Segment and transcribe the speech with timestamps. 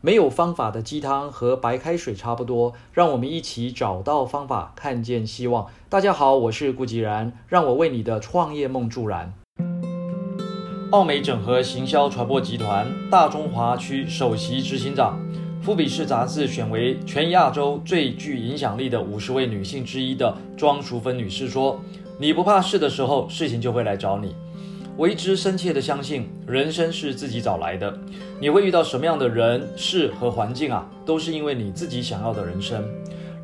[0.00, 5.66] 没有方法的鸡汤和白开水差不多，让我们一起找到方法，看见希望。
[5.88, 9.34] 大家好，我是顾吉然，让我为你的创业梦助燃。
[10.92, 15.18] 奥美整合行销传播集团大中华区首席执行长，
[15.60, 21.80] 富比士杂志选为全亚洲最具影响力的五十位女性之一的庄淑芬女士说
[22.20, 24.32] ：“你不怕事的时候，事情就会来找你。”
[24.98, 27.96] 我一直深切的相信，人生是自己找来的。
[28.40, 32.84] 你会遇到什么样的人事和环境啊，都是因为你自己想要的人生。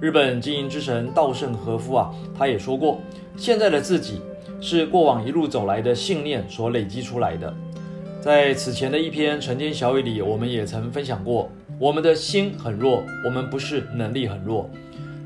[0.00, 3.00] 日本经营之神稻盛和夫啊，他也说过，
[3.36, 4.20] 现在的自己
[4.60, 7.54] 是过往一路走来的信念所累积出来的。
[8.20, 11.48] 在此前的一篇晨间小语里，我们也曾分享过，
[11.78, 14.68] 我们的心很弱，我们不是能力很弱。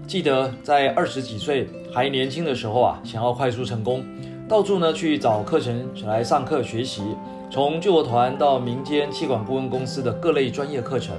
[0.06, 4.04] 记得在二十几岁还年轻的时候啊，想要快速成功。
[4.48, 7.02] 到处呢去找课程来上课学习，
[7.50, 11.14] 从救国团到民间气管顾问公司的各类专业课程，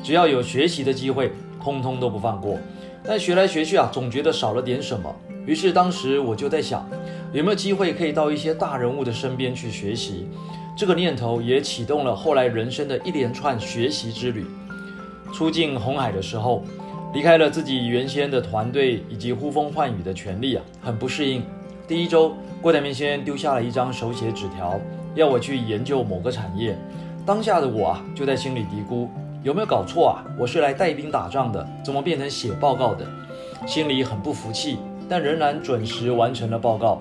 [0.00, 2.56] 只要有学习的机会，通通都不放过。
[3.02, 5.12] 但学来学去啊，总觉得少了点什么。
[5.44, 6.88] 于是当时我就在想，
[7.32, 10.28] 有没有机会可以到一些大人物的身边去学习？
[10.76, 14.46] 这个念头也启动了后来人生的一连串学习之旅。
[15.32, 16.62] 出境红海的时候，
[17.12, 21.42] 离开了自己原先的团队以及呼风唤雨的权利啊，很不适应。
[21.88, 24.78] 第一周，郭台铭先丢下了一张手写纸条，
[25.14, 26.76] 要我去研究某个产业。
[27.24, 29.08] 当下的我啊，就在心里嘀咕：
[29.42, 30.20] 有没有搞错啊？
[30.38, 33.06] 我是来带兵打仗的，怎么变成写报告的？
[33.66, 34.76] 心里很不服气，
[35.08, 37.00] 但仍然准时完成了报告。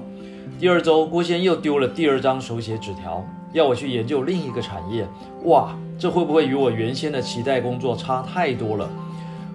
[0.58, 3.22] 第二周，郭先又丢了第二张手写纸条，
[3.52, 5.06] 要我去研究另一个产业。
[5.44, 8.90] 哇，这会不会与我原先的期待工作差太多了？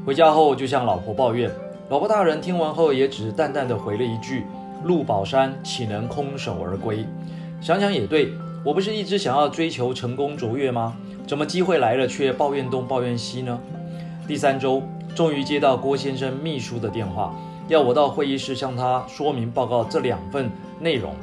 [0.05, 1.51] 回家后就向老婆抱怨，
[1.89, 4.45] 老婆大人听完后也只淡淡的回了一句。
[4.85, 7.05] 陆宝山岂能空手而归？
[7.61, 8.33] 想想也对，
[8.65, 10.97] 我不是一直想要追求成功卓越吗？
[11.27, 13.59] 怎么机会来了却抱怨东抱怨西呢？
[14.27, 14.83] 第三周，
[15.15, 17.35] 终于接到郭先生秘书的电话，
[17.69, 21.15] 要我到会议室向他说明报告这两份内容。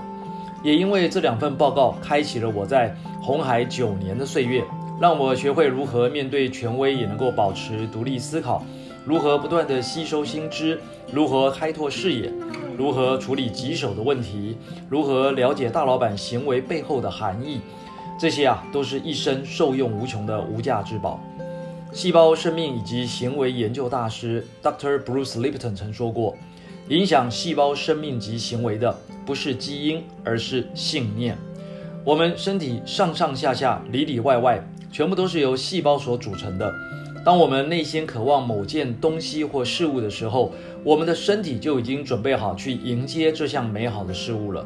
[0.64, 4.64] 也因为这两份报告，开启了我在红海九年的岁月，
[5.00, 8.64] 让我学会如何面对权威，也能够保持独立思考。
[9.06, 10.80] 如何不断地吸收新知？
[11.12, 12.32] 如何开拓视野？
[12.80, 14.56] 如何处理棘手的问题？
[14.88, 17.60] 如何了解大老板行为背后的含义？
[18.18, 21.20] 这些啊，都是一生受用无穷的无价之宝。
[21.92, 25.04] 细胞生命以及行为研究大师 Dr.
[25.04, 26.38] Bruce Lipton 曾说过：
[26.88, 31.38] 影响细胞生命及行为的不是基因，而是信念。
[32.06, 36.74] 我们身体上上下下、里里外外，全部都是由细胞所组成的。
[37.24, 40.52] 当我们内心渴望某件东西或事物的时候，
[40.84, 44.66] 我们的身体就已经准备好去迎接这项美好的事物了。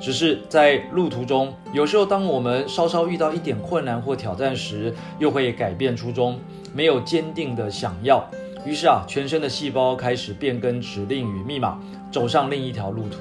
[0.00, 6.38] 只是在路途中，有时候当我们稍稍遇到一点困难或挑战时，又会改变初衷，
[6.72, 8.24] 没有坚定的想要，
[8.64, 11.80] 于是啊，全身的细胞开始变更指令与密码，
[12.12, 13.18] 走上另一条路途。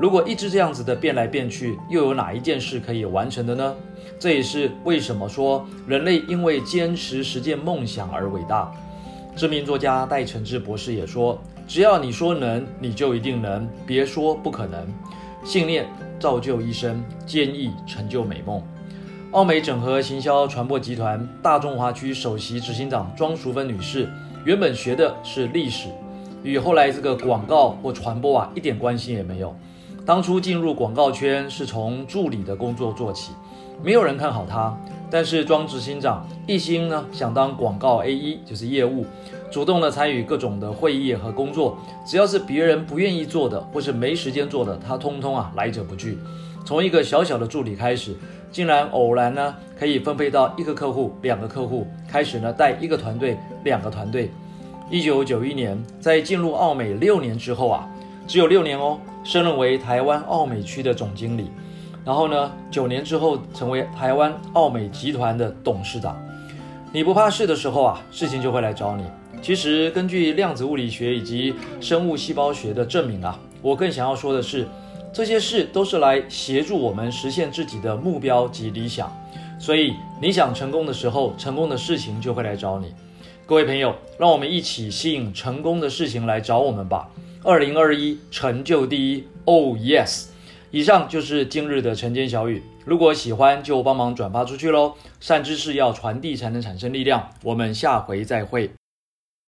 [0.00, 3.76] 如果一直这样子的变来变去，又有哪一件事可以完成的呢？
[4.18, 8.72] 这也是为什么说人类因为坚持实践梦想而伟大。
[9.36, 11.38] 知名作家戴承志博士也说
[11.68, 14.88] ：“只要你说能，你就一定能，别说不可能。
[15.44, 15.86] 信念
[16.18, 18.62] 造就一生，坚毅成就美梦。”
[19.32, 24.08] 奥美整合行销传播集团大中华区首席执行长庄淑芬女士，
[24.46, 25.90] 原本学的是历史，
[26.42, 29.54] 与后来这个广告或传播啊一点关系也没有。
[30.06, 33.32] 当初进入广告圈是从助理的工作做起，
[33.82, 34.76] 没有人看好他。
[35.12, 39.04] 但是庄执行长一心呢想当广告 A 一，就是业务，
[39.50, 46.18] 主动的参与各种的会议和工作，只要是别人不愿意做的或是没时间做的，他通通啊来者不拒。
[46.64, 48.16] 从一个小小的助理开始，
[48.52, 54.30] 竟然偶然呢可以分配到一个客户、两个客户，开始呢带一个团队、两个团队。
[54.90, 57.88] 一九九一年，在进入奥美六年之后啊。
[58.30, 61.50] 只有六年哦，升任为台湾奥美区的总经理，
[62.04, 66.16] 然后呢，九年之后成为台湾奥美集团的董事长。
[66.92, 69.02] 你不怕事的时候啊，事情就会来找你。
[69.42, 74.64] 其实根据量子物理学以及生物细胞学的证明啊，我更想要说的是，
[75.12, 79.12] 这些事都是来协助我们实现自己的目标及理想。
[79.58, 82.94] 所以你想成功的时候，成功的事情就会来找你。
[83.44, 87.08] 各位朋友，让我们一起吸引成功的事情来找我们吧。
[87.42, 90.26] 二零二一成就第一，Oh yes！
[90.70, 92.62] 以上就是今日的晨间小语。
[92.84, 94.94] 如果喜欢，就帮忙转发出去喽。
[95.20, 97.30] 善知识要传递才能产生力量。
[97.42, 98.70] 我们下回再会。